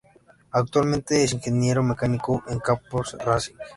[0.51, 3.53] Actualmente es ingeniero mecánico en Campos Racing.